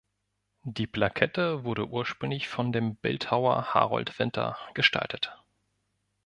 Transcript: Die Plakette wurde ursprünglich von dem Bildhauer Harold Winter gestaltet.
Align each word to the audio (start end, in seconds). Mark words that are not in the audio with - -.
Die 0.63 0.87
Plakette 0.87 1.63
wurde 1.63 1.85
ursprünglich 1.87 2.47
von 2.49 2.71
dem 2.71 2.95
Bildhauer 2.95 3.75
Harold 3.75 4.17
Winter 4.17 4.57
gestaltet. 4.73 5.37